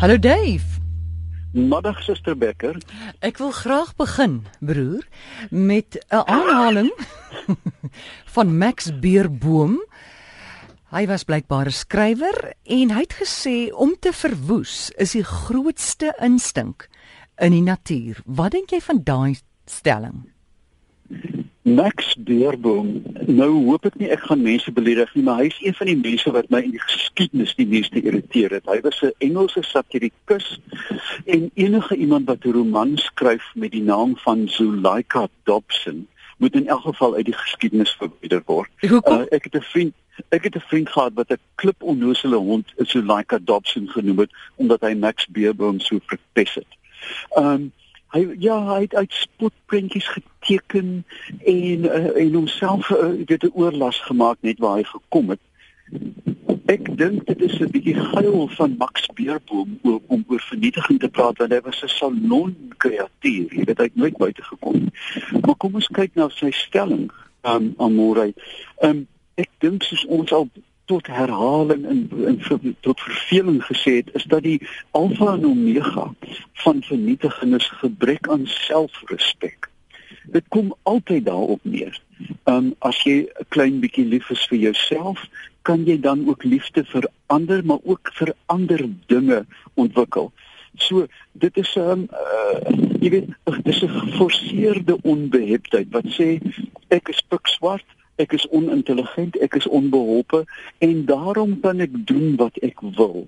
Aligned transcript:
Hallo 0.00 0.16
Dave. 0.16 0.64
Middag 1.52 1.98
Suster 2.00 2.32
Becker. 2.32 2.78
Ek 3.20 3.36
wil 3.36 3.50
graag 3.52 3.90
begin, 4.00 4.46
broer, 4.64 5.04
met 5.52 6.00
'n 6.08 6.24
aanhaling 6.24 6.88
van 8.34 8.56
Max 8.56 8.88
Beerboom. 8.96 9.76
Hy 10.88 11.04
was 11.04 11.28
blykbaar 11.28 11.68
'n 11.68 11.76
skrywer 11.84 12.56
en 12.64 12.96
hy 12.96 13.00
het 13.04 13.12
gesê 13.20 13.68
om 13.76 13.92
te 14.00 14.12
verwoes 14.12 14.88
is 14.96 15.12
die 15.12 15.24
grootste 15.24 16.16
instink 16.16 16.88
in 17.36 17.52
die 17.52 17.68
natuur. 17.68 18.24
Wat 18.24 18.56
dink 18.56 18.72
jy 18.72 18.80
van 18.80 19.04
daai 19.04 19.36
stelling? 19.68 20.29
Max 21.74 22.14
Beerboom. 22.18 23.02
Nou 23.26 23.50
hoop 23.64 23.86
ek 23.86 23.96
nie 24.00 24.10
ek 24.10 24.24
gaan 24.28 24.42
mense 24.42 24.72
beledig 24.72 25.10
nie, 25.14 25.22
maar 25.26 25.42
hy 25.42 25.48
is 25.50 25.58
een 25.62 25.76
van 25.78 25.90
die 25.90 25.98
mense 26.00 26.32
wat 26.34 26.48
my 26.50 26.62
in 26.66 26.74
die 26.74 26.82
geskiedenis 26.82 27.54
die 27.58 27.66
meeste 27.70 28.02
irriteer 28.02 28.56
het. 28.56 28.66
Hy 28.66 28.80
was 28.86 29.02
'n 29.02 29.12
Engelse 29.18 29.62
satirikus 29.62 30.60
en 31.26 31.50
enige 31.54 31.96
iemand 31.96 32.26
wat 32.26 32.44
'n 32.44 32.52
roman 32.52 32.96
skryf 32.98 33.44
met 33.54 33.72
die 33.72 33.82
naam 33.82 34.16
van 34.16 34.48
Zuleika 34.48 35.28
Dobson 35.44 36.06
moet 36.38 36.54
in 36.54 36.68
elk 36.68 36.82
geval 36.82 37.14
uit 37.14 37.24
die 37.24 37.36
geskiedenis 37.36 37.96
verwyder 38.00 38.42
word. 38.46 38.70
Uh, 38.80 39.24
ek 39.30 39.44
het 39.44 39.54
'n 39.54 39.66
vriend 39.72 39.94
ek 40.28 40.44
het 40.44 40.56
'n 40.56 40.68
vriend 40.68 40.88
gehad 40.88 41.12
wat 41.14 41.30
'n 41.30 41.38
klip 41.54 41.82
onnosele 41.82 42.36
hond 42.36 42.72
Zuleika 42.76 43.38
Dobson 43.38 43.88
genoem 43.88 44.18
het 44.18 44.32
omdat 44.56 44.80
hy 44.80 44.94
Max 44.94 45.26
Beerboom 45.26 45.80
so 45.80 45.98
verpes 46.06 46.54
het. 46.54 46.72
Ehm 47.36 47.46
um, 47.46 47.72
hy 48.14 48.22
ja 48.38 48.56
hy 48.68 48.80
het 48.86 48.94
uit 48.94 49.12
spotprentjies 49.12 50.08
geteken 50.08 51.04
en 51.44 51.84
uh, 51.84 52.16
en 52.22 52.34
homself 52.34 52.90
uh, 52.90 53.12
weet 53.26 53.44
'n 53.44 53.54
oorlas 53.54 54.00
gemaak 54.00 54.38
net 54.40 54.58
waar 54.58 54.76
hy 54.76 54.84
gekom 54.84 55.30
het. 55.30 55.40
Ek 56.66 56.96
dink 56.96 57.26
dit 57.26 57.40
is 57.40 57.58
'n 57.58 57.70
bietjie 57.70 57.94
geil 57.94 58.48
van 58.48 58.74
Max 58.78 59.06
Beerboom 59.14 59.78
om, 59.82 60.00
om 60.06 60.24
oor 60.28 60.40
vernietiging 60.40 60.98
te 60.98 61.08
praat 61.08 61.38
want 61.38 61.52
hy 61.52 61.60
was 61.60 61.82
'n 61.82 61.88
salon 61.88 62.56
kreatief 62.76 63.52
jy 63.52 63.64
weet 63.64 63.78
hy 63.78 63.84
het 63.84 63.96
nooit 63.96 64.16
buite 64.16 64.42
gekom 64.42 64.90
maar 65.42 65.56
kom 65.56 65.74
ons 65.74 65.88
kyk 65.92 66.14
na 66.14 66.28
sy 66.28 66.50
stelling 66.50 67.10
um, 67.42 67.74
amore. 67.78 68.32
Um, 68.82 69.06
ek 69.40 69.50
dink 69.58 69.82
soos 69.86 70.04
ons 70.06 70.32
al 70.32 70.48
tot 70.90 71.06
herhaling 71.06 71.86
en, 71.86 72.00
en 72.26 72.38
tot 72.86 73.00
verveling 73.00 73.60
gesê 73.64 74.00
het 74.00 74.08
is 74.18 74.26
dat 74.32 74.42
die 74.42 74.58
alfa 74.90 75.36
en 75.36 75.46
omega 75.46 76.08
van 76.64 76.82
vernietiging 76.82 77.54
is 77.58 77.68
gebrek 77.82 78.28
aan 78.28 78.46
selfrespek. 78.50 79.68
Dit 80.34 80.48
kom 80.48 80.72
altyd 80.82 81.28
daarop 81.28 81.62
neer. 81.62 81.94
Um 82.50 82.74
as 82.90 82.98
jy 83.06 83.16
'n 83.22 83.46
klein 83.54 83.78
bietjie 83.84 84.06
lief 84.14 84.30
is 84.34 84.42
vir 84.50 84.58
jouself, 84.58 85.22
kan 85.62 85.86
jy 85.86 86.00
dan 86.00 86.26
ook 86.28 86.44
liefde 86.44 86.84
vir 86.84 87.06
ander, 87.26 87.64
maar 87.64 87.82
ook 87.82 88.10
vir 88.18 88.34
ander 88.46 88.82
dinge 89.06 89.44
ontwikkel. 89.74 90.32
So 90.76 91.06
dit 91.32 91.56
is 91.56 91.74
'n 91.76 91.80
um, 91.80 92.08
uh, 92.10 92.58
jy 93.00 93.10
weet, 93.10 93.28
dit 93.62 93.74
is 93.74 93.82
'n 93.82 93.88
geforseerde 93.88 94.98
onbeheptheid 95.02 95.88
wat 95.90 96.06
sê 96.18 96.40
ek 96.88 97.08
is 97.08 97.22
pikswart 97.28 97.86
ek 98.20 98.36
is 98.36 98.46
onintelligent, 98.54 99.36
ek 99.40 99.56
is 99.60 99.68
onbeholpe 99.68 100.44
en 100.78 101.04
daarom 101.08 101.58
kan 101.60 101.80
ek 101.80 101.94
doen 102.06 102.36
wat 102.40 102.56
ek 102.66 102.82
wil. 102.96 103.26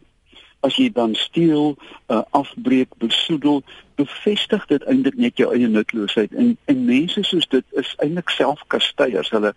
As 0.63 0.77
jy 0.79 0.93
dan 0.95 1.15
steel, 1.19 1.75
uh, 2.07 2.23
afbreek, 2.39 2.93
besoedel, 3.03 3.63
bevestig 3.99 4.67
dit 4.71 4.85
eintlik 4.87 5.19
net 5.19 5.41
jou 5.41 5.51
eie 5.55 5.69
nutloosheid 5.69 6.35
en 6.39 6.55
en 6.71 6.85
mense 6.87 7.25
soos 7.27 7.49
dit 7.51 7.79
is 7.83 7.95
eintlik 8.05 8.31
selfkasteiers. 8.31 9.33
Hulle 9.35 9.55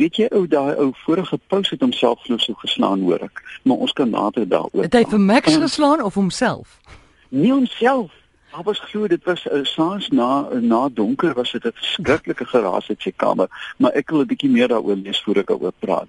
weet 0.00 0.16
jy 0.16 0.30
ou 0.32 0.46
daai 0.48 0.78
ou 0.80 0.90
vorige 1.04 1.36
post 1.52 1.74
het 1.74 1.84
homself 1.84 2.22
glo 2.24 2.40
so 2.40 2.56
geslaan 2.62 3.04
hoor 3.04 3.26
ek, 3.26 3.42
maar 3.68 3.84
ons 3.84 3.92
kan 3.92 4.10
later 4.10 4.48
daaroor. 4.48 4.86
Het 4.86 5.02
hy 5.02 5.04
vir 5.12 5.20
Max 5.20 5.60
geslaan 5.60 6.02
of 6.06 6.16
homself? 6.16 6.78
Nie 7.28 7.52
homself 7.52 8.14
Daar 8.50 8.62
was 8.62 8.78
glo 8.78 9.06
dit 9.06 9.24
was 9.24 9.46
uh, 9.46 9.64
saans 9.64 10.08
na 10.08 10.48
na 10.60 10.88
donker 10.88 11.34
was 11.34 11.52
dit 11.52 11.64
'n 11.64 11.72
verskriklike 11.74 12.44
geraas 12.44 12.88
in 12.88 12.96
sy 12.98 13.12
kamer, 13.16 13.48
maar 13.76 13.92
ek 13.92 14.10
wil 14.10 14.20
'n 14.20 14.26
bietjie 14.26 14.50
meer 14.50 14.68
daaroor 14.68 14.96
lees 14.96 15.22
voor 15.22 15.36
ek 15.36 15.46
daaroor 15.46 15.72
praat. 15.78 16.08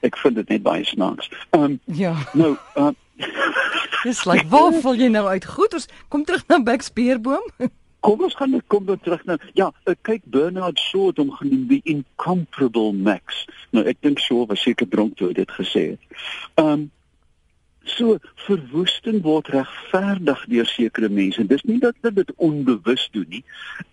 Ek 0.00 0.16
vind 0.16 0.34
dit 0.34 0.48
net 0.48 0.62
baie 0.62 0.84
snaaks. 0.84 1.30
Ehm 1.50 1.62
um, 1.62 1.80
ja. 1.84 2.14
Nou, 2.32 2.56
uh, 2.76 2.90
dis 4.06 4.24
like 4.24 4.48
waar 4.48 4.72
val 4.72 4.94
jy 4.94 5.08
nou 5.08 5.26
uit? 5.26 5.44
Goed, 5.44 5.74
ons 5.74 5.88
kom 6.08 6.24
terug 6.24 6.46
na 6.46 6.62
Beckspeerboom. 6.62 7.46
kom 8.00 8.22
ons 8.24 8.34
gaan 8.34 8.62
kom 8.66 8.84
dan 8.84 9.00
terug 9.00 9.24
nou. 9.24 9.38
Ja, 9.52 9.70
ek 9.84 9.98
kyk 10.02 10.22
Bernard 10.24 10.78
Shaw 10.78 11.10
het 11.10 11.20
hom 11.20 11.32
genoem 11.36 11.66
die 11.68 11.80
incomparable 11.84 12.92
Max. 12.92 13.44
Nou 13.76 13.84
ek 13.84 14.00
dink 14.00 14.18
Shaw 14.18 14.46
was 14.48 14.62
seker 14.62 14.88
dronk 14.88 15.16
toe 15.16 15.28
hy 15.28 15.36
dit 15.42 15.58
gesê 15.58 15.84
het. 15.92 16.24
Ehm 16.54 16.72
um, 16.72 16.88
So 17.84 18.18
verwoesting 18.46 19.22
word 19.22 19.48
regverdig 19.48 20.44
deur 20.52 20.66
sekere 20.68 21.08
mense. 21.08 21.44
Dis 21.46 21.64
nie 21.64 21.78
dat 21.80 21.96
hulle 22.00 22.20
dit 22.20 22.32
onbewus 22.36 23.08
doen 23.12 23.28
nie. 23.28 23.44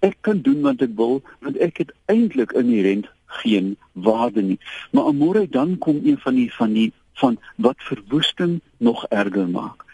Ek 0.06 0.18
kan 0.22 0.42
doen 0.44 0.62
wat 0.66 0.84
ek 0.84 0.96
wil 1.00 1.22
want 1.46 1.58
ek 1.64 1.84
het 1.84 1.94
eintlik 2.12 2.52
inherënt 2.52 3.08
geen 3.42 3.76
waarde 3.94 4.42
nie. 4.42 4.60
Maar 4.92 5.12
amore 5.12 5.48
dan 5.50 5.78
kom 5.78 6.02
een 6.04 6.20
van 6.20 6.36
die 6.36 6.50
van 6.54 6.74
die 6.74 6.92
van 7.18 7.40
wat 7.56 7.80
verwoesting 7.80 8.60
nog 8.78 9.06
erger 9.10 9.48
maak. 9.50 9.87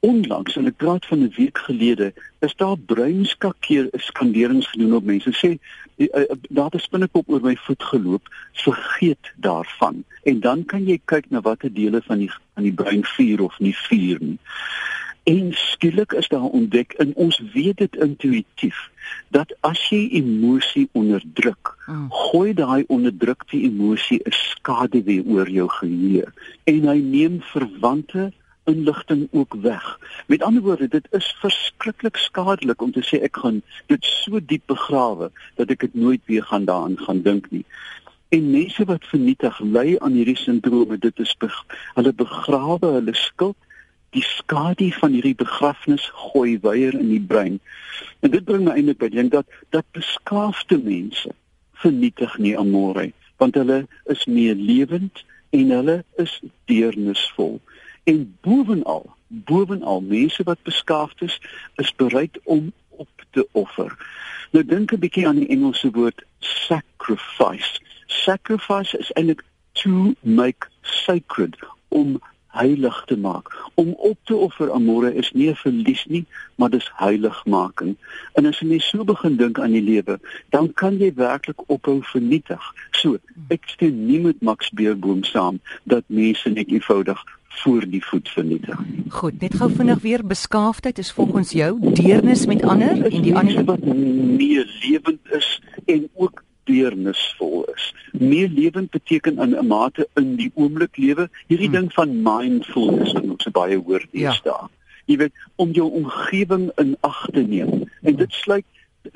Onlangs 0.00 0.56
en 0.56 0.66
ek 0.66 0.76
praat 0.76 1.06
van 1.06 1.22
'n 1.22 1.32
week 1.36 1.58
gelede, 1.58 2.12
is 2.40 2.54
daar 2.56 2.78
breinskakeer 2.78 3.88
skanderings 3.92 4.66
gedoen 4.70 4.94
op 4.94 5.04
mense 5.04 5.32
sê 5.32 5.50
eh, 5.96 6.06
eh, 6.10 6.36
daar 6.48 6.64
het 6.64 6.74
'n 6.74 6.86
spinnekop 6.88 7.28
oor 7.28 7.40
my 7.40 7.56
voet 7.56 7.82
geloop, 7.82 8.28
vergeet 8.52 9.32
daarvan. 9.36 10.04
En 10.22 10.40
dan 10.40 10.64
kan 10.64 10.84
jy 10.84 11.00
kyk 11.04 11.30
na 11.30 11.40
watter 11.40 11.72
dele 11.72 12.02
van 12.02 12.18
die 12.18 12.30
van 12.54 12.62
die 12.62 12.72
brein 12.72 13.04
vuur 13.04 13.40
of 13.42 13.58
nie 13.58 13.76
vuur 13.76 14.18
nie. 14.20 14.38
En 15.22 15.52
skielik 15.52 16.12
is 16.12 16.28
daar 16.28 16.50
ontdek 16.50 16.92
en 16.92 17.14
ons 17.14 17.42
weet 17.52 17.76
dit 17.76 17.96
intuïtief 17.96 18.90
dat 19.28 19.54
as 19.60 19.88
jy 19.88 20.08
emosie 20.18 20.88
onderdruk, 20.92 21.76
hmm. 21.86 22.08
gooi 22.10 22.54
daai 22.54 22.84
onderdrukte 22.88 23.56
emosie 23.56 24.20
'n 24.24 24.32
skaduwee 24.32 25.22
oor 25.26 25.48
jou 25.50 25.68
geheue 25.68 26.26
en 26.64 26.88
hy 26.88 26.98
neem 26.98 27.40
verwante 27.40 28.32
inligting 28.64 29.28
ook 29.30 29.54
weg. 29.54 29.98
Met 30.26 30.42
ander 30.42 30.62
woorde, 30.62 30.88
dit 30.88 31.06
is 31.10 31.36
verskriklik 31.40 32.16
skadelik 32.16 32.82
om 32.82 32.92
te 32.92 33.02
sê 33.02 33.22
ek 33.22 33.36
gaan 33.42 33.62
dit 33.86 34.04
so 34.04 34.40
diep 34.40 34.66
begrawe 34.70 35.30
dat 35.58 35.70
ek 35.74 35.86
dit 35.86 35.94
nooit 35.94 36.22
weer 36.30 36.46
gaan 36.46 36.64
daaraan 36.64 36.98
gaan 36.98 37.22
dink 37.22 37.50
nie. 37.50 37.64
En 38.32 38.50
mense 38.50 38.84
wat 38.88 39.04
vernietig 39.10 39.58
ly 39.60 39.96
aan 39.98 40.16
hierdie 40.16 40.38
sindrome, 40.38 40.98
dit 40.98 41.18
is 41.20 41.34
be 41.36 41.50
hulle 41.94 42.12
begrawe 42.16 42.94
hulle 42.98 43.14
skuld 43.18 43.58
die 44.12 44.24
skadu 44.24 44.90
van 45.00 45.12
hierdie 45.16 45.36
begrafnis 45.36 46.04
gooi 46.28 46.58
weier 46.60 46.94
in 46.98 47.08
die 47.08 47.20
brein. 47.20 47.58
En 48.20 48.30
dit 48.30 48.44
bring 48.44 48.64
my 48.64 48.76
eintlik 48.76 49.00
by 49.00 49.08
dink 49.12 49.32
dat 49.32 49.48
dat 49.72 49.88
beskaafde 49.96 50.78
mense 50.78 51.32
vernietig 51.82 52.38
nie 52.38 52.56
amore 52.58 53.10
want 53.42 53.56
hulle 53.58 53.82
is 54.12 54.24
meer 54.30 54.54
lewend 54.54 55.24
en 55.50 55.70
hulle 55.74 55.96
is 56.22 56.34
deernisvol 56.70 57.56
en 58.04 58.36
bovenal 58.40 59.10
bovenal 59.32 60.00
mense 60.00 60.42
wat 60.42 60.62
beskaafd 60.62 61.22
is 61.22 61.40
is 61.74 61.94
bereid 61.94 62.38
om 62.44 62.72
op 62.88 63.08
te 63.30 63.48
offer. 63.52 63.96
Nou 64.50 64.64
dink 64.64 64.92
'n 64.92 64.98
bietjie 64.98 65.26
aan 65.26 65.40
die 65.40 65.48
Engelse 65.48 65.90
woord 65.90 66.24
sacrifice. 66.38 67.80
Sacrifice 68.06 68.98
is 68.98 69.12
eintlik 69.12 69.42
to 69.72 70.14
make 70.20 70.68
sacred 70.80 71.56
om 71.88 72.20
heilig 72.46 73.02
te 73.06 73.16
maak. 73.16 73.56
Om 73.74 73.92
op 73.92 74.18
te 74.24 74.34
offer 74.34 74.70
amore 74.70 75.14
is 75.14 75.32
nie 75.32 75.48
'n 75.48 75.54
verlies 75.54 76.04
nie, 76.04 76.26
maar 76.54 76.70
dis 76.70 76.90
heiligmaking. 76.94 77.96
En 78.32 78.46
as 78.46 78.58
jy 78.58 78.66
net 78.66 78.82
so 78.82 79.04
begin 79.04 79.36
dink 79.36 79.58
aan 79.58 79.72
die 79.72 79.82
lewe, 79.82 80.20
dan 80.50 80.72
kan 80.72 80.98
jy 80.98 81.12
werklik 81.14 81.62
ophou 81.66 82.02
vernietig. 82.02 82.74
So, 82.90 83.18
ek 83.48 83.62
stem 83.64 84.06
nie 84.06 84.20
met 84.20 84.42
Max 84.42 84.70
Beerboom 84.70 85.24
saam 85.24 85.60
dat 85.84 86.04
mense 86.06 86.48
net 86.48 86.68
eenvoudig 86.68 87.24
voor 87.62 87.84
die 87.88 88.02
vernietig. 88.04 88.80
Goed, 89.08 89.40
net 89.40 89.54
gou 89.54 89.68
vinnig 89.72 90.00
weer 90.02 90.26
beskaafdheid 90.26 90.98
is 90.98 91.12
volgens 91.12 91.52
jou 91.52 91.76
deernis 91.94 92.46
met 92.46 92.62
ander 92.62 93.04
en 93.06 93.22
die 93.22 93.34
ander 93.36 93.64
wat 93.64 93.84
meer 93.84 94.66
lewend 94.82 95.20
is 95.30 95.60
en 95.86 96.08
ook 96.14 96.42
deernisvol 96.64 97.64
is. 97.74 97.94
Meer 98.12 98.48
lewend 98.48 98.90
beteken 98.90 99.38
in 99.38 99.56
'n 99.58 99.66
mate 99.66 100.08
in 100.14 100.36
die 100.36 100.50
oomblik 100.54 100.96
lewe. 100.96 101.28
Hierdie 101.46 101.68
hmm. 101.68 101.76
ding 101.76 101.92
van 101.92 102.22
mindfulness 102.22 103.12
wat 103.12 103.22
ons 103.22 103.50
baie 103.50 103.78
hoor 103.78 104.06
hier 104.10 104.32
staan. 104.32 104.68
Ja. 104.70 104.80
Jy 105.04 105.16
weet 105.16 105.32
om 105.56 105.70
jou 105.70 105.90
omgewing 105.90 106.70
in 106.76 106.96
ag 107.00 107.26
te 107.32 107.42
neem. 107.42 107.90
En 108.02 108.16
dit 108.16 108.32
sluit 108.32 108.64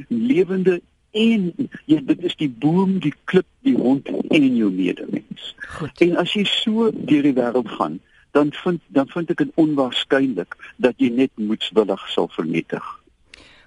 lewende 0.09 0.81
en 1.11 1.53
jy 1.85 2.00
dit 2.05 2.25
is 2.25 2.37
die 2.37 2.50
boom, 2.50 2.99
die 2.99 3.15
klip, 3.25 3.47
die 3.67 3.77
hond 3.77 4.09
en 4.09 4.56
jou 4.56 4.71
medemens. 4.71 5.55
Goed. 5.79 6.00
En 6.00 6.17
as 6.17 6.35
jy 6.37 6.44
so 6.50 6.91
deur 6.93 7.23
die 7.23 7.35
wêreld 7.37 7.71
gaan, 7.79 8.00
dan 8.37 8.53
vind 8.53 8.81
dan 8.93 9.09
vind 9.09 9.31
ek 9.33 9.41
dit 9.44 9.53
onwaarskynlik 9.62 10.56
dat 10.77 11.00
jy 11.00 11.09
net 11.23 11.33
moedswillig 11.41 12.03
sal 12.12 12.29
vernietig. 12.37 12.85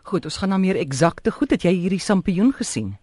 Goed, 0.10 0.26
ons 0.30 0.38
gaan 0.42 0.54
na 0.54 0.60
meer 0.62 0.78
eksakte 0.78 1.34
goed. 1.34 1.54
Het 1.56 1.66
jy 1.70 1.74
hierdie 1.84 2.02
sampioen 2.02 2.54
gesien? 2.54 2.94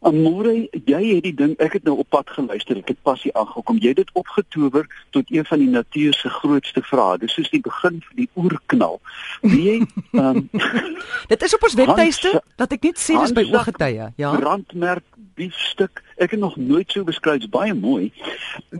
Amore, 0.00 0.54
jy 0.88 1.00
het 1.14 1.24
die 1.26 1.34
ding, 1.36 1.52
ek 1.60 1.74
het 1.76 1.84
nou 1.84 1.98
op 2.00 2.08
pad 2.08 2.30
geluister, 2.32 2.78
ek 2.80 2.94
het 2.94 3.00
passie 3.04 3.32
aangekom. 3.36 3.80
Jy 3.84 3.92
het 3.92 4.00
dit 4.00 4.12
opgetower 4.16 4.86
tot 5.12 5.28
een 5.28 5.44
van 5.44 5.60
die 5.60 5.68
natuur 5.68 6.16
se 6.16 6.30
grootste 6.40 6.80
vrae. 6.82 7.18
Dis 7.20 7.34
soos 7.36 7.50
die 7.52 7.60
begin 7.60 8.00
van 8.06 8.22
die 8.22 8.28
oerknal. 8.40 8.96
Wie 9.44 9.60
jy 9.66 9.76
um, 10.16 10.46
Dit 11.32 11.44
is 11.44 11.56
op 11.56 11.66
ons 11.68 11.76
webtuiste 11.76 12.32
dat 12.56 12.72
ek 12.76 12.88
net 12.88 13.02
sê 13.02 13.18
dis 13.20 13.34
by 13.36 13.44
ooggetye, 13.52 14.08
ja. 14.16 14.30
Brandmerk 14.40 15.04
biefstuk. 15.36 16.00
Ek 16.16 16.32
het 16.32 16.40
nog 16.40 16.56
nooit 16.56 16.88
so 16.92 17.04
beskryf, 17.04 17.44
baie 17.52 17.76
mooi. 17.76 18.08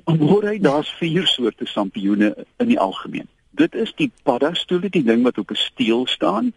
Amore, 0.09 0.57
daar's 0.61 0.89
vier 1.01 1.29
soorte 1.29 1.69
sampioene 1.69 2.33
in 2.57 2.73
die 2.73 2.81
algemeen. 2.81 3.29
Dit 3.51 3.75
is 3.75 3.93
die 3.97 4.11
paddastoel, 4.23 4.87
die 4.91 5.05
ding 5.05 5.23
wat 5.23 5.39
op 5.39 5.51
'n 5.51 5.55
steel 5.55 6.07
staan. 6.07 6.53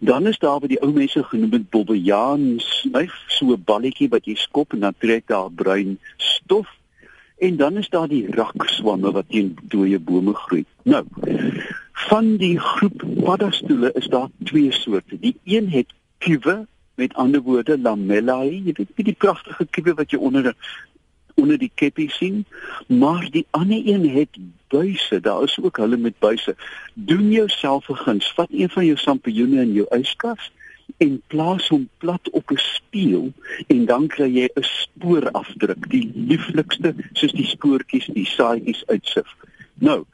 Dan 0.00 0.26
is 0.26 0.38
daar 0.38 0.60
wat 0.60 0.68
die 0.68 0.82
ou 0.82 0.92
mense 0.92 1.22
genoem 1.24 1.52
het 1.52 1.70
bobbejaan 1.70 2.54
snyf, 2.56 3.14
so 3.26 3.52
'n 3.52 3.62
balletjie 3.64 4.08
wat 4.08 4.24
jy 4.24 4.34
skop 4.34 4.72
en 4.72 4.80
dan 4.80 4.94
trek 4.98 5.26
daar 5.26 5.50
bruin 5.50 5.98
stof. 6.16 6.68
En 7.38 7.56
dan 7.56 7.76
is 7.76 7.88
daar 7.88 8.08
die 8.08 8.26
rakswamme 8.30 9.10
wat 9.12 9.24
teen 9.28 9.56
dooie 9.62 9.98
bome 9.98 10.34
groei. 10.34 10.64
Nou, 10.82 11.04
van 11.92 12.36
die 12.36 12.58
groep 12.58 13.02
paddastoele 13.24 13.92
is 13.92 14.06
daar 14.06 14.28
twee 14.44 14.72
soorte. 14.72 15.18
Die 15.20 15.36
een 15.44 15.68
het 15.70 15.92
kuwe, 16.18 16.66
met 16.94 17.14
ander 17.14 17.40
woorde 17.40 17.78
lamellae, 17.78 18.62
jy 18.64 18.72
weet 18.74 19.06
die 19.06 19.12
pragtige 19.18 19.66
kuwe 19.70 19.94
wat 19.94 20.10
jy 20.10 20.18
onder 20.18 20.54
onder 21.38 21.58
die 21.58 21.70
keppie 21.74 22.10
sien, 22.10 22.44
maar 22.86 23.28
die 23.30 23.46
ander 23.50 23.82
een 23.84 24.08
het 24.10 24.38
buise. 24.68 25.20
Daar 25.20 25.42
is 25.42 25.58
ook 25.62 25.76
hulle 25.76 25.96
met 25.96 26.18
buise. 26.18 26.56
Doen 26.94 27.30
jouself 27.30 27.88
'n 27.88 27.94
guns, 27.94 28.32
vat 28.32 28.48
een 28.50 28.70
van 28.70 28.84
jou 28.84 28.96
sampioene 28.96 29.60
in 29.60 29.72
jou 29.72 29.86
yskas 29.90 30.50
en 30.96 31.22
plaas 31.26 31.68
hom 31.68 31.88
plat 31.98 32.30
op 32.30 32.50
'n 32.50 32.56
spieël 32.56 33.32
en 33.66 33.84
dan 33.84 34.06
kry 34.06 34.28
jy 34.34 34.48
'n 34.54 34.62
spoorafdruk, 34.62 35.90
die 35.90 36.12
lieflikste 36.14 36.94
soos 37.12 37.32
die 37.32 37.46
spoortjies, 37.46 38.06
die 38.06 38.26
saaitjies 38.26 38.86
uitsif. 38.86 39.34
Nou, 39.74 40.04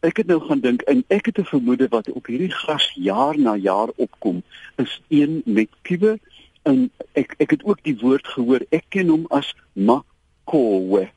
ek 0.00 0.16
het 0.16 0.26
nou 0.26 0.40
gaan 0.40 0.60
dink 0.60 0.82
en 0.82 1.04
ek 1.08 1.26
het 1.26 1.38
'n 1.38 1.44
vermoede 1.44 1.88
wat 1.88 2.10
op 2.10 2.26
hierdie 2.26 2.50
gras 2.50 2.92
jaar 2.94 3.38
na 3.38 3.56
jaar 3.56 3.88
opkom, 3.96 4.42
is 4.76 5.00
een 5.08 5.42
met 5.44 5.68
kuwe 5.82 6.18
en 6.62 6.90
ek 7.12 7.34
ek 7.38 7.50
het 7.50 7.64
ook 7.64 7.82
die 7.82 7.98
woord 7.98 8.26
gehoor. 8.26 8.60
Ek 8.70 8.84
ken 8.88 9.08
hom 9.08 9.26
as 9.28 9.54
ma 9.72 10.02
Makowe. 10.44 11.10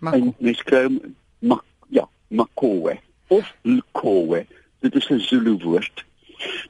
En 0.00 0.34
mens 0.38 0.62
kry 0.62 0.88
ma 1.38 1.60
ja, 1.88 2.08
Makowe 2.28 2.98
of 3.28 3.54
Lkowe. 3.62 4.46
Dit 4.80 4.94
is 4.94 5.08
'n 5.08 5.18
Zulu 5.18 5.56
woord. 5.58 6.04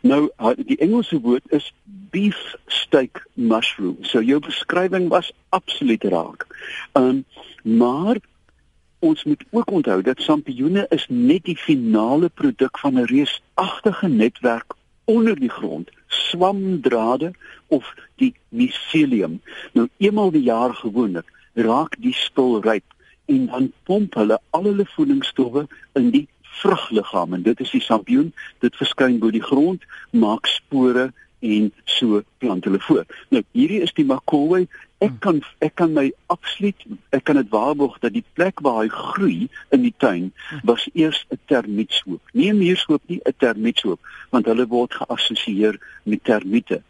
Nou 0.01 0.31
die 0.57 0.77
Engelse 0.77 1.21
woord 1.21 1.43
is 1.47 1.73
beef 1.85 2.55
steak 2.67 3.27
mushroom. 3.35 3.97
So 4.01 4.21
jou 4.21 4.41
beskrywing 4.41 5.09
was 5.09 5.33
absoluut 5.49 6.05
raak. 6.05 6.47
Um 6.93 7.25
maar 7.63 8.17
ons 8.99 9.25
moet 9.25 9.45
ook 9.51 9.71
onthou 9.71 10.03
dat 10.03 10.21
sampioene 10.21 10.87
is 10.89 11.07
net 11.09 11.45
die 11.45 11.57
finale 11.57 12.29
produk 12.29 12.79
van 12.79 12.95
'n 12.95 13.05
reusagtige 13.05 14.09
netwerk 14.09 14.75
onder 15.05 15.41
die 15.41 15.51
grond, 15.51 15.91
swamdrade 16.07 17.33
of 17.67 17.95
die 18.17 18.35
mycelium. 18.49 19.41
Nou 19.73 19.89
eenmal 19.97 20.31
die 20.31 20.43
jaar 20.43 20.75
gewoonlik 20.75 21.27
raak 21.55 21.97
die 21.99 22.15
spul 22.17 22.61
ryp 22.61 22.85
en 23.31 23.47
dan 23.47 23.73
pomp 23.85 24.15
hulle 24.15 24.39
al 24.51 24.69
hulle 24.71 24.87
voedingsstowwe 24.95 25.67
in 25.99 26.11
die 26.11 26.27
vrugliggaam 26.61 27.35
en 27.35 27.43
dit 27.43 27.61
is 27.61 27.71
die 27.71 27.83
sampioen 27.83 28.33
dit 28.65 28.77
verskyn 28.77 29.19
bo 29.23 29.31
die 29.31 29.45
grond 29.45 29.85
maak 30.11 30.47
spore 30.51 31.11
en 31.43 31.73
so 31.85 32.23
plant 32.39 32.65
hulle 32.65 32.79
voor. 32.81 33.07
Nou 33.35 33.43
hierdie 33.57 33.81
is 33.83 33.93
die 33.97 34.07
makowe. 34.07 34.63
Ek 35.03 35.17
kan 35.25 35.41
ek 35.65 35.75
kan 35.81 35.91
my 35.97 36.05
absoluut 36.31 36.85
ek 37.11 37.25
kan 37.27 37.41
dit 37.41 37.51
waarborg 37.51 37.97
dat 38.05 38.15
die 38.15 38.25
plek 38.39 38.63
waar 38.63 38.85
hy 38.85 38.93
groei 38.93 39.49
in 39.75 39.83
die 39.83 39.95
tuin 40.05 40.31
was 40.69 40.87
eers 40.95 41.25
'n 41.35 41.41
termietshoop. 41.51 42.23
Nie 42.33 42.53
'n 42.53 42.63
muurshoop 42.63 43.03
nie, 43.07 43.21
'n 43.27 43.35
termietshoop, 43.39 44.01
want 44.31 44.47
hulle 44.47 44.67
word 44.67 44.95
geassosieer 44.95 45.81
met 46.05 46.25
termiete. 46.25 46.83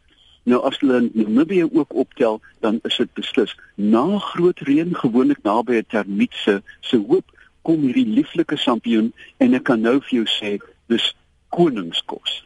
Nou 0.45 0.59
as 0.67 0.79
hulle 0.83 1.11
Namibië 1.15 1.69
ook 1.71 1.95
optel, 1.95 2.41
dan 2.61 2.81
is 2.83 2.97
dit 2.97 3.13
beslis 3.15 3.55
na 3.75 4.19
groot 4.19 4.59
reën 4.59 4.95
gewoonlik 4.95 5.43
naby 5.43 5.79
'n 5.79 5.87
termiet 5.89 6.35
se 6.35 6.63
se 6.81 6.97
hoop 6.97 7.25
kom 7.63 7.81
hierdie 7.81 8.07
lieflike 8.07 8.57
sampioen 8.57 9.13
en 9.37 9.55
ek 9.55 9.65
kan 9.65 9.81
nou 9.81 10.01
vir 10.01 10.23
jou 10.23 10.27
sê 10.27 10.59
dis 10.87 11.15
koningskos. 11.49 12.45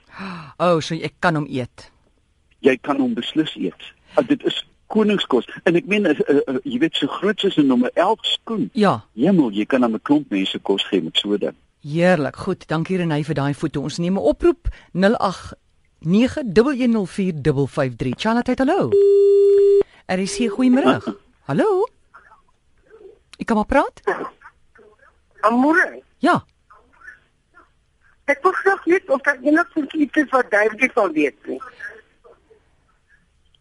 O, 0.58 0.76
oh, 0.76 0.80
so 0.80 0.94
ek 0.94 1.14
kan 1.20 1.34
hom 1.34 1.46
eet. 1.48 1.90
Jy 2.64 2.76
kan 2.76 3.00
hom 3.00 3.14
beslis 3.14 3.54
eet. 3.56 3.92
Uh, 4.16 4.24
dit 4.28 4.44
is 4.44 4.64
koningskos 4.92 5.48
en 5.64 5.76
ek 5.76 5.86
meen 5.90 6.06
uh, 6.06 6.14
uh, 6.28 6.40
uh, 6.46 6.58
jy 6.64 6.78
weet 6.78 6.96
so 6.96 7.06
groot 7.06 7.40
soos 7.40 7.56
'n 7.56 7.66
nommer 7.66 7.90
11 7.94 8.26
skoen. 8.26 8.70
Ja. 8.72 9.04
Hemel, 9.14 9.50
jy 9.50 9.64
kan 9.64 9.84
aan 9.84 9.94
'n 9.94 10.02
klomp 10.02 10.30
mense 10.30 10.58
kos 10.58 10.84
gee 10.84 11.02
met 11.02 11.16
so 11.16 11.32
'n 11.32 11.38
ding. 11.38 11.56
Heerlik. 11.86 12.36
Goed, 12.36 12.66
dankie 12.68 12.96
Renay 12.96 13.24
vir 13.24 13.34
daai 13.34 13.54
foto. 13.54 13.80
Ons 13.80 13.98
neem 13.98 14.18
'n 14.18 14.26
oproep 14.32 14.68
08 14.92 15.54
91104553. 16.00 18.14
Charlotte, 18.16 18.54
hallo. 18.56 18.90
Er 20.06 20.18
is 20.18 20.36
hier 20.36 20.50
goeiemôre. 20.50 21.00
Hallo. 21.48 21.88
Ek 23.38 23.46
kom 23.46 23.56
maar 23.56 23.66
praat. 23.66 24.00
Amore. 25.40 26.02
Ja. 26.18 26.44
Ek 28.26 28.42
wou 28.42 28.54
graag 28.54 28.84
weet 28.84 29.10
of 29.10 29.20
daar 29.22 29.38
iets 29.94 30.16
is 30.16 30.30
wat 30.30 30.50
David 30.50 30.90
sal 30.94 31.10
weet 31.14 31.46
nie. 31.46 31.60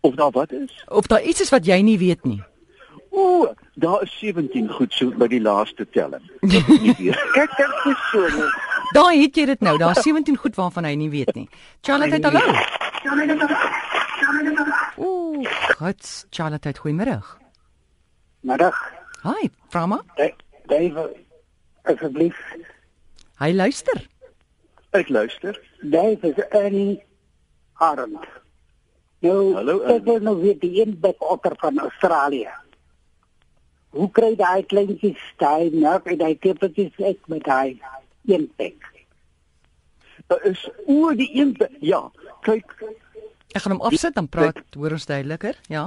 Of 0.02 0.16
daar 0.16 0.32
wat 0.32 0.52
is? 0.52 0.84
Of 0.88 1.08
daar 1.08 1.22
iets 1.22 1.42
is 1.42 1.50
wat 1.50 1.66
jy 1.66 1.82
nie 1.82 1.98
weet 1.98 2.24
nie. 2.24 2.44
O, 3.10 3.54
daar 3.74 4.02
is 4.04 4.20
17 4.20 4.70
goed 4.70 4.94
so 4.94 5.12
by 5.12 5.28
die 5.32 5.42
laaste 5.42 5.90
telling. 5.90 6.32
Kyk, 6.42 6.68
dit 7.58 7.86
is 7.86 8.10
so 8.12 8.28
nie. 8.28 8.50
Daai 8.96 9.22
het 9.22 9.36
jy 9.36 9.46
dit 9.50 9.64
nou. 9.66 9.76
Daar's 9.82 10.04
17 10.06 10.38
goed 10.40 10.56
waarvan 10.56 10.88
hy 10.88 10.94
nie 11.00 11.10
weet 11.12 11.34
nie. 11.36 11.48
Charlotte, 11.84 12.20
hallo. 12.24 12.44
Ooh, 14.96 15.44
wat 15.80 16.26
Charlotte, 16.30 16.74
goeiemôre. 16.80 17.20
Middag. 18.46 18.78
Hi, 19.26 19.50
Frama. 19.74 20.00
Dave, 20.70 21.10
asseblief. 21.84 22.38
Hy 23.42 23.52
luister. 23.52 24.06
Ek 24.96 25.10
luister. 25.10 25.60
Dave 25.82 26.32
is 26.32 26.40
Annie 26.56 27.02
Arend. 27.84 28.24
Nou, 29.26 29.56
Hallo, 29.58 29.80
ek 29.92 30.06
wil 30.08 30.22
nou 30.24 30.36
weer 30.40 30.56
die 30.62 30.80
een 30.82 30.96
bek 31.02 31.20
otter 31.26 31.56
van 31.60 31.80
Australië. 31.84 32.54
Hoe 33.96 34.08
kry 34.12 34.36
daai 34.40 34.64
kleintjies 34.68 35.22
daai 35.42 35.72
nou 35.74 36.00
en 36.04 36.18
daai 36.20 36.36
kippies 36.40 36.96
ek 37.12 37.20
met 37.32 37.44
daai 37.48 37.76
een 38.28 38.52
bek? 38.56 38.94
Daar 40.28 40.44
is 40.44 40.70
o 40.86 41.14
die 41.16 41.30
een. 41.34 41.58
Ja, 41.80 42.12
kyk. 42.42 42.76
Ek 43.56 43.62
gaan 43.62 43.78
hom 43.78 43.86
afsit 43.88 44.16
dan 44.16 44.28
praat 44.30 44.62
hoor 44.76 44.98
ons 44.98 45.06
duideliker. 45.06 45.58
Ja. 45.72 45.86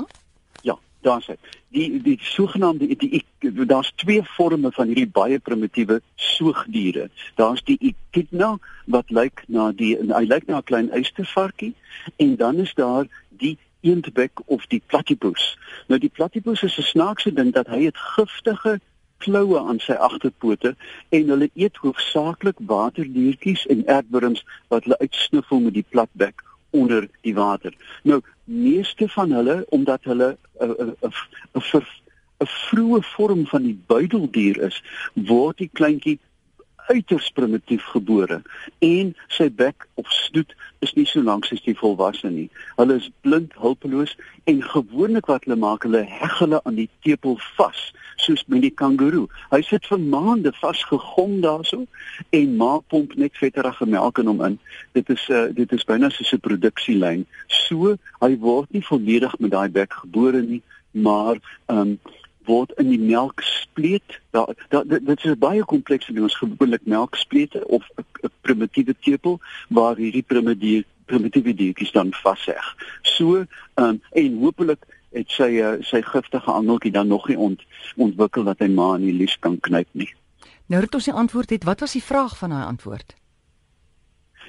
Ja, 0.63 0.79
daar's 1.01 1.27
hy. 1.27 1.37
Die 1.75 2.03
die 2.03 2.17
sogenaamde 2.23 2.87
die, 2.87 3.25
die 3.39 3.67
daar's 3.67 3.93
twee 3.97 4.23
forme 4.25 4.73
van 4.73 4.87
hierdie 4.87 5.11
baie 5.11 5.39
primitiewe 5.39 6.01
soogdiere. 6.15 7.09
Daar's 7.35 7.65
die 7.65 7.79
echidna 7.91 8.57
wat 8.87 9.11
lyk 9.11 9.45
na 9.47 9.71
die 9.73 9.97
hy 9.99 10.25
lyk 10.27 10.47
na 10.47 10.63
'n 10.63 10.69
klein 10.71 10.91
eystervarkie 10.91 11.75
en 12.17 12.37
dan 12.37 12.59
is 12.65 12.75
daar 12.75 13.07
die 13.29 13.59
eendbek 13.81 14.41
of 14.47 14.67
die 14.67 14.83
platypus. 14.87 15.57
Nou 15.87 16.01
die 16.01 16.11
platypus 16.11 16.63
is 16.63 16.79
'n 16.79 16.91
snaakse 16.95 17.33
ding 17.33 17.53
dat 17.53 17.67
hy 17.67 17.85
het 17.85 17.97
giftige 17.97 18.81
kloue 19.19 19.59
aan 19.61 19.81
sy 19.83 19.93
agterpote 19.93 20.75
en 21.09 21.33
hulle 21.33 21.51
eet 21.55 21.77
hoofsaaklik 21.83 22.61
waterdiertjies 22.73 23.67
en 23.67 23.87
aardwurms 23.87 24.45
wat 24.69 24.85
hulle 24.87 24.99
uitsniffel 24.99 25.61
met 25.61 25.75
die 25.75 25.87
platbek 25.89 26.45
onder 26.71 27.09
die 27.27 27.35
water. 27.35 27.75
Nou 28.03 28.21
meeste 28.45 29.09
van 29.09 29.33
hulle 29.33 29.65
omdat 29.69 30.05
hulle 30.05 30.37
'n 30.61 30.71
'n 30.71 30.95
'n 31.55 31.83
'n 32.41 32.47
vroeë 32.47 33.03
vorm 33.03 33.47
van 33.47 33.63
die 33.63 33.79
buideldier 33.87 34.61
is, 34.63 34.83
word 35.15 35.59
die 35.59 35.71
kleintjie 35.73 36.19
uiters 36.89 37.31
primitief 37.37 37.85
gebore 37.93 38.41
en 38.85 39.15
sy 39.35 39.49
bek 39.61 39.87
of 40.01 40.09
snoet 40.13 40.55
is 40.85 40.95
nie 40.97 41.07
so 41.09 41.23
lank 41.25 41.47
soos 41.49 41.63
die 41.65 41.77
volwasse 41.77 42.31
nie. 42.31 42.49
Hulle 42.79 42.99
is 43.01 43.11
blind, 43.27 43.55
hulpeloos 43.61 44.15
en 44.51 44.63
gewoonlik 44.63 45.29
wat 45.31 45.47
hulle 45.47 45.59
maak, 45.61 45.87
hulle 45.87 46.05
heg 46.09 46.39
hulle 46.43 46.61
aan 46.65 46.79
die 46.79 46.91
tepel 47.07 47.39
vas 47.57 47.89
soos 48.19 48.45
met 48.51 48.65
die 48.65 48.75
kangoeroe. 48.75 49.29
Hy 49.53 49.61
sit 49.67 49.87
vir 49.89 50.01
maande 50.03 50.53
vasgegom 50.59 51.39
daarso 51.45 51.85
en 52.35 52.57
ma 52.61 52.79
pomp 52.91 53.15
net 53.21 53.37
vetterige 53.39 53.87
melk 53.87 54.19
in 54.23 54.31
hom 54.31 54.45
in. 54.47 54.59
Dit 54.99 55.11
is 55.15 55.27
uh, 55.31 55.47
dit 55.55 55.73
is 55.73 55.87
byna 55.89 56.11
soos 56.11 56.33
'n 56.35 56.43
produksielyn. 56.47 57.27
So 57.47 57.97
hy 58.21 58.33
word 58.43 58.73
nie 58.73 58.85
volledig 58.85 59.39
met 59.39 59.55
daai 59.55 59.69
bek 59.69 60.01
gebore 60.03 60.43
nie, 60.43 60.63
maar 60.93 61.37
ehm 61.67 61.79
um, 61.79 61.99
word 62.49 62.73
in 62.81 62.91
die 62.93 63.01
melk 63.01 63.43
spleet. 63.45 64.19
Daar 64.37 64.53
da, 64.73 64.83
dit 64.85 65.25
is 65.25 65.39
baie 65.39 65.65
kompleks 65.65 66.09
en 66.09 66.23
ons 66.27 66.39
gewoonlik 66.41 66.87
melksplete 66.89 67.65
of 67.67 67.85
'n 67.97 68.33
primitiewe 68.41 68.95
tepel 69.01 69.41
waar 69.69 69.97
hierdie 69.97 70.27
primitiewe 70.27 70.85
primitiewe 71.09 71.55
diertjies 71.55 71.93
dan 71.93 72.13
vasheg. 72.13 72.77
So 73.03 73.45
um, 73.75 74.01
en 74.13 74.39
hopelik 74.43 74.85
het 75.17 75.31
sy 75.33 75.51
uh, 75.63 75.77
sy 75.81 76.03
giftige 76.05 76.53
angeltjie 76.53 76.93
dan 76.93 77.09
nog 77.09 77.29
nie 77.29 77.39
ont, 77.39 77.63
ontwikkel 77.97 78.45
dat 78.45 78.61
hy 78.61 78.69
maar 78.73 78.99
in 78.99 79.07
die 79.09 79.17
lies 79.17 79.39
kan 79.41 79.57
knyp 79.61 79.89
nie. 79.93 80.11
Nou 80.69 80.83
het 80.85 80.95
ons 80.95 81.09
die 81.09 81.17
antwoord 81.17 81.51
het. 81.51 81.65
Wat 81.65 81.81
was 81.81 81.97
die 81.97 82.05
vraag 82.05 82.37
van 82.39 82.53
daai 82.53 82.65
antwoord? 82.67 83.17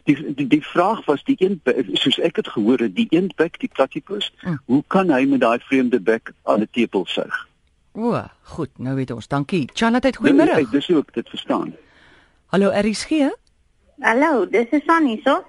Die, 0.04 0.16
die 0.36 0.48
die 0.48 0.64
vraag 0.64 1.06
was 1.06 1.24
die 1.28 1.36
een 1.40 1.60
soos 2.00 2.20
ek 2.24 2.42
het 2.42 2.48
gehoor 2.48 2.80
het, 2.84 2.96
die 2.96 3.08
een 3.10 3.32
bek, 3.36 3.60
die 3.60 3.72
platypus, 3.72 4.32
mm. 4.42 4.60
hoe 4.66 4.84
kan 4.88 5.12
hy 5.12 5.26
met 5.28 5.44
daai 5.44 5.60
vreemde 5.60 6.00
bek 6.00 6.34
aan 6.44 6.62
'n 6.62 6.72
tepel 6.72 7.06
suig? 7.08 7.49
O, 8.00 8.16
goed, 8.56 8.70
nou 8.80 8.96
weet 8.96 9.12
ons. 9.12 9.28
Dankie. 9.28 9.66
Charlotte, 9.74 10.14
goeiemôre. 10.16 10.56
Nee, 10.56 10.68
dis 10.72 10.88
hoe 10.88 11.02
ek 11.02 11.10
dit 11.18 11.32
verstaan. 11.34 11.74
Hallo 12.54 12.72
RSG. 12.72 13.28
Hallo, 14.06 14.46
dis 14.48 14.72
is 14.78 14.88
Annie 14.88 15.20
so. 15.26 15.42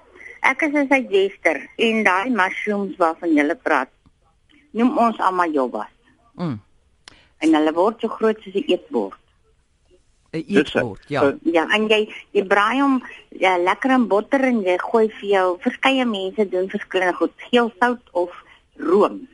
Ek 0.43 0.65
is 0.67 0.73
'n 0.75 0.89
suggester 0.89 1.61
en 1.77 2.03
daai 2.03 2.29
mushrooms 2.29 2.97
waarvan 2.97 3.31
jy 3.37 3.55
praat. 3.63 3.89
Noem 4.71 4.97
ons 4.97 5.17
almal 5.19 5.51
jobbas. 5.51 5.93
Mm. 6.35 6.59
En 7.39 7.55
hulle 7.55 7.73
word 7.73 8.01
so 8.01 8.07
groot 8.07 8.37
soos 8.43 8.55
'n 8.55 8.67
eetbord. 8.67 9.19
'n 10.33 10.43
Eetbord, 10.47 11.03
ja. 11.07 11.23
Uh, 11.23 11.33
ja, 11.43 11.67
en 11.71 11.87
jy 11.87 12.11
jy 12.31 12.43
braai 12.43 12.81
hom 12.81 13.03
ja, 13.29 13.57
lekker 13.57 13.91
in 13.91 14.07
botter 14.07 14.43
en 14.43 14.61
jy 14.61 14.77
gooi 14.77 15.07
vir 15.07 15.29
jou 15.29 15.57
verskeie 15.59 16.05
mense 16.05 16.49
doen 16.49 16.69
verskillende 16.69 17.13
goed, 17.13 17.33
geel 17.37 17.71
sout 17.79 18.03
of 18.11 18.31
room. 18.75 19.27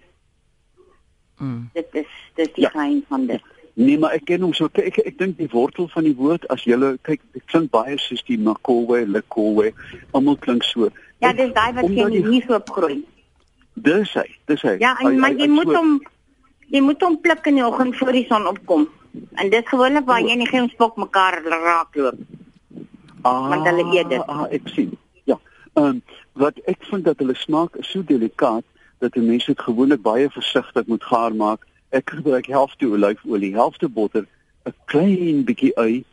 Mm. 1.38 1.70
Dit 1.74 1.88
is 1.91 2.10
dit 2.36 2.48
is 2.48 2.53
die 2.53 2.63
ja. 2.63 2.70
geheim 2.70 3.03
van 3.08 3.25
dit. 3.25 3.44
Nee, 3.77 3.98
maar 4.01 4.15
ek 4.17 4.25
ken 4.25 4.41
hom 4.41 4.53
so 4.58 4.65
ek 4.74 4.79
ek, 4.89 4.98
ek 5.06 5.17
dink 5.20 5.38
die 5.38 5.50
wortel 5.51 5.86
van 5.94 6.08
die 6.08 6.15
woord 6.17 6.48
as 6.53 6.63
jy 6.65 6.77
kyk 7.06 7.22
dit 7.36 7.44
klink 7.46 7.70
baie 7.72 7.98
soos 8.01 8.24
die 8.25 8.39
makowe, 8.41 9.03
lekowe, 9.06 9.72
almal 10.17 10.38
klink 10.41 10.65
so. 10.65 10.89
Ja, 11.22 11.34
dis 11.34 11.53
daai 11.53 11.74
wat 11.77 11.89
jy 11.89 12.08
die... 12.15 12.24
nie 12.25 12.41
so 12.46 12.58
opgroei. 12.58 13.03
Dis 13.77 14.13
hy, 14.17 14.25
dis 14.50 14.63
hy. 14.65 14.77
Ja, 14.82 14.96
en 15.06 15.20
maar 15.22 15.36
jy 15.38 15.50
moet 15.51 15.70
hom 15.75 16.00
jy 16.74 16.82
moet 16.82 17.06
hom 17.06 17.20
pluk 17.22 17.46
in 17.51 17.60
die 17.60 17.65
oggend 17.65 17.98
voor 18.00 18.17
die 18.17 18.25
son 18.29 18.50
opkom. 18.50 18.88
En 19.38 19.50
dis 19.53 19.70
gewoonlik 19.70 20.10
waar 20.10 20.25
jy 20.25 20.39
nie 20.41 20.50
geen 20.50 20.70
spok 20.74 20.98
mekaar 20.98 21.39
raakloop. 21.46 22.17
Ah, 23.22 23.46
want 23.51 23.65
hulle 23.67 23.86
eet 23.94 24.10
dit. 24.10 24.25
Ah, 24.25 24.46
ek 24.53 24.74
sien. 24.74 24.96
Ja. 25.29 25.38
Ehm 25.75 26.00
um, 26.00 26.01
wat 26.38 26.58
ek 26.70 26.84
vind 26.89 27.06
dat 27.06 27.22
hulle 27.22 27.34
smaak 27.38 27.77
so 27.82 28.01
delikaat 28.06 28.65
dat 29.00 29.16
'n 29.16 29.25
mens 29.25 29.46
dit 29.46 29.62
gewoonlik 29.62 30.01
baie 30.01 30.30
versigtig 30.30 30.86
moet 30.86 31.04
gaar 31.04 31.36
maak. 31.36 31.66
Ek 31.89 32.10
gebruik 32.10 32.46
helfte 32.46 32.88
olyfolie, 32.88 33.54
helfte 33.54 33.89
botter, 33.89 34.25
'n 34.66 34.74
klein 34.86 35.44
bietjie 35.44 35.75
ui. 35.75 36.04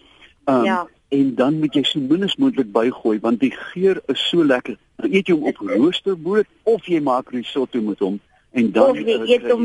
Um, 0.45 0.65
ja. 0.65 0.87
En 1.09 1.35
dan 1.35 1.59
moet 1.59 1.75
jy 1.75 1.83
so 1.83 2.01
min 2.01 2.23
as 2.23 2.37
moontlik 2.37 2.73
bygooi 2.73 3.19
want 3.21 3.41
die 3.41 3.55
geur 3.55 4.03
is 4.07 4.29
so 4.29 4.45
lekker. 4.45 4.77
Dan 4.97 5.13
eet 5.13 5.27
jy 5.27 5.35
hom 5.35 5.47
op 5.47 5.57
roosterbrood 5.57 6.47
of 6.63 6.87
jy 6.87 7.01
maak 7.01 7.31
risotto 7.31 7.81
met 7.81 7.99
hom 7.99 8.21
en 8.51 8.73
dan 8.73 8.91
Of 8.91 8.99
jy 8.99 9.19
eet 9.27 9.51
hom 9.51 9.65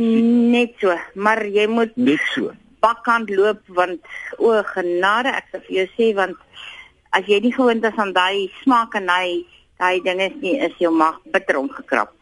net 0.51 0.73
so, 0.77 0.93
maar 1.13 1.45
jy 1.45 1.67
moet 1.67 1.95
net 1.95 2.21
so 2.33 2.51
bakkant 2.79 3.29
loop 3.29 3.61
want 3.77 3.99
o 4.37 4.53
genade 4.73 5.31
ek 5.35 5.49
sê 5.51 5.61
vir 5.65 5.75
jou 5.77 5.87
sê 5.95 6.07
want 6.17 6.37
as 7.17 7.27
jy 7.27 7.39
nie 7.43 7.53
gewoond 7.55 7.85
is 7.85 7.99
aan 7.99 8.13
daai 8.15 8.47
smaak 8.61 8.95
en 8.99 9.09
daai 9.09 9.45
daai 9.81 9.99
dinge 10.05 10.29
is 10.29 10.37
nie 10.43 10.55
is 10.67 10.75
jou 10.79 10.91
mag 10.93 11.19
bitter 11.33 11.59
omgekrap. 11.59 12.13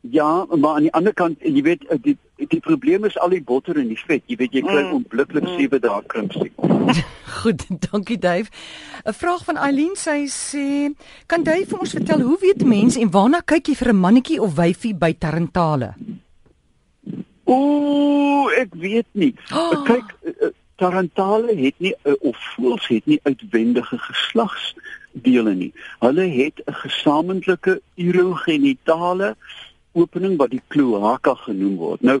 Ja, 0.00 0.46
maar 0.56 0.74
aan 0.74 0.82
die 0.82 0.92
ander 0.92 1.14
kant, 1.14 1.38
jy 1.40 1.62
weet, 1.62 1.86
eh, 1.86 1.98
die 2.02 2.16
die 2.36 2.60
probleem 2.60 3.04
is 3.04 3.18
al 3.18 3.32
die 3.32 3.42
botter 3.42 3.78
en 3.80 3.88
die 3.88 3.96
vet. 3.96 4.22
Jy 4.28 4.36
weet 4.36 4.52
jy 4.52 4.60
kry 4.60 4.82
mm. 4.82 4.92
onblikklik 4.98 5.46
7 5.56 5.80
dae 5.80 6.02
krimpsie. 6.06 6.50
Goed, 7.40 7.64
dankie 7.90 8.18
Dave. 8.18 8.50
'n 9.04 9.12
Vraag 9.12 9.44
van 9.44 9.56
Eileen 9.56 9.96
sy 9.96 10.26
sê, 10.28 10.92
kan 11.26 11.42
Dave 11.42 11.66
vir 11.70 11.80
ons 11.80 11.96
vertel 11.96 12.20
hoe 12.20 12.36
weet 12.40 12.64
mense 12.64 13.00
en 13.00 13.10
waarna 13.10 13.40
kyk 13.40 13.72
jy 13.72 13.76
vir 13.80 13.92
'n 13.92 14.00
mannetjie 14.00 14.40
of 14.42 14.54
wyfie 14.60 14.94
by 14.94 15.12
Tarantale? 15.16 15.94
Ooh, 17.46 18.52
ek 18.58 18.74
weet 18.74 19.08
nie. 19.12 19.34
Oh. 19.54 19.84
Kyk, 19.88 20.14
eh, 20.26 20.52
Tarantale 20.76 21.54
het 21.56 21.78
nie 21.78 21.94
of 22.20 22.36
voels 22.54 22.86
het 22.88 23.06
nie 23.06 23.20
uitwendige 23.22 23.98
geslagsdele 23.98 25.54
nie. 25.54 25.72
Hulle 26.04 26.26
het 26.28 26.60
'n 26.66 26.72
gesamentlike 26.84 27.80
urogenitale 27.96 29.36
opening 29.96 30.36
wat 30.40 30.52
die 30.52 30.62
kloaka 30.72 31.34
genoem 31.46 31.76
word. 31.80 32.04
Nou 32.04 32.20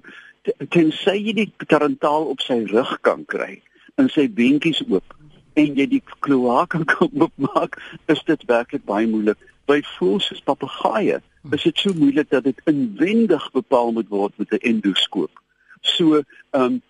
tensy 0.72 1.16
jy 1.18 1.34
die 1.36 1.48
tarantaal 1.66 2.28
op 2.32 2.42
sy 2.44 2.62
rug 2.70 2.92
kan 3.06 3.24
kry 3.28 3.60
en 4.00 4.08
sy 4.12 4.26
beentjies 4.30 4.82
oop 4.86 5.16
en 5.56 5.78
jy 5.78 5.86
die 5.96 6.02
kloaka 6.24 6.82
kan 6.92 7.12
oopmaak, 7.12 7.78
is 8.12 8.22
dit 8.28 8.42
werklik 8.50 8.84
baie 8.88 9.08
moeilik. 9.08 9.40
By 9.66 9.80
voëls 9.96 10.28
soos 10.30 10.44
papegaaie 10.46 11.22
is 11.54 11.62
dit 11.62 11.78
so 11.78 11.94
moeilik 11.94 12.28
dat 12.30 12.44
dit 12.44 12.60
inwendig 12.66 13.44
bepaal 13.54 13.92
moet 13.94 14.08
word 14.10 14.34
met 14.38 14.52
'n 14.52 14.66
endoskoop. 14.72 15.30
So, 15.80 16.22
ehm 16.50 16.62
um, 16.62 16.82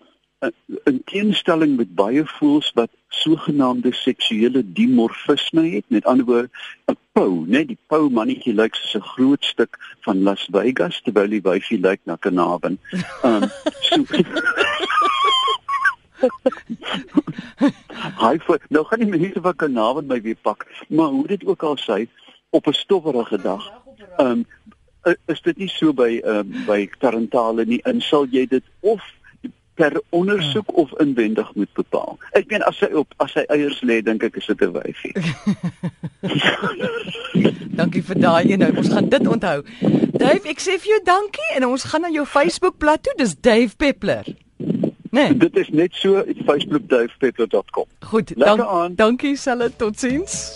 in 0.83 1.01
teenstelling 1.05 1.77
met 1.77 1.95
baie 1.95 2.25
voels 2.25 2.71
wat 2.77 2.91
sogenaamde 3.07 3.93
seksuele 3.93 4.61
dimorfisme 4.73 5.63
het, 5.69 5.85
met 5.87 6.05
ander 6.05 6.25
woorde 6.25 6.49
'n 6.91 6.97
pou, 7.11 7.45
né, 7.47 7.65
die 7.65 7.77
pou 7.87 8.09
mannetjie 8.09 8.53
lyk 8.53 8.75
soos 8.75 8.95
'n 8.95 9.07
groot 9.13 9.45
stuk 9.45 9.77
van 10.05 10.23
Las 10.23 10.47
Vegas 10.51 11.01
terwyl 11.01 11.29
die 11.29 11.41
wyfie 11.41 11.79
lyk 11.79 12.01
na 12.03 12.15
Kanaben. 12.15 12.79
Ehm 13.23 13.43
um, 13.43 13.49
so 13.81 14.03
Hy 18.17 18.37
vir 18.45 18.59
nou 18.69 18.83
gaan 18.85 18.99
die 18.99 19.09
mense 19.09 19.41
van 19.41 19.55
Kanaben 19.55 20.07
my 20.07 20.21
weer 20.21 20.37
pak, 20.41 20.65
maar 20.89 21.07
hoe 21.07 21.27
dit 21.27 21.45
ook 21.45 21.63
al 21.63 21.77
sê, 21.77 22.07
op 22.49 22.67
'n 22.67 22.73
stowwerige 22.73 23.41
dag. 23.41 23.71
Ehm 24.17 24.31
um, 24.31 24.45
is 25.25 25.41
dit 25.41 25.57
nie 25.57 25.69
so 25.69 25.93
by 25.93 26.21
ehm 26.23 26.39
um, 26.39 26.65
by 26.65 26.89
Tarantale 26.99 27.65
nie, 27.65 27.81
en 27.83 28.01
sal 28.01 28.25
jy 28.31 28.45
dit 28.45 28.63
of 28.79 29.01
per 29.77 29.93
ondersoek 30.09 30.71
of 30.77 30.93
inwendig 31.03 31.53
moet 31.55 31.73
bepaal. 31.77 32.17
Ek 32.37 32.49
meen 32.49 32.65
as 32.65 32.79
hy 32.81 32.89
op 32.97 33.13
as 33.23 33.35
hy 33.37 33.43
eiers 33.53 33.77
lê, 33.85 33.99
dink 34.05 34.25
ek 34.25 34.39
is 34.41 34.49
dit 34.49 34.63
'n 34.65 34.73
wyfie. 34.73 35.13
dankie 37.79 38.03
vir 38.09 38.19
daai 38.25 38.49
een. 38.49 38.59
Nou, 38.65 38.71
ons 38.81 38.89
gaan 38.95 39.09
dit 39.09 39.27
onthou. 39.27 39.61
Dave, 40.17 40.43
ek 40.49 40.59
sê 40.65 40.79
vir 40.81 40.91
jou 40.95 41.01
dankie 41.05 41.49
en 41.55 41.69
ons 41.69 41.87
gaan 41.91 42.01
na 42.07 42.11
jou 42.11 42.25
Facebookblad 42.25 43.03
toe. 43.05 43.15
Dis 43.21 43.37
Dave 43.37 43.75
Peppler. 43.77 44.25
Nee. 45.11 45.37
Dit 45.37 45.55
is 45.57 45.69
net 45.69 45.93
so, 45.93 46.23
Facebook 46.45 46.89
davepeppler.com. 46.89 47.85
Goed, 47.99 48.33
dank, 48.37 48.97
dankie 48.97 49.35
Selle, 49.35 49.71
totsiens. 49.75 50.55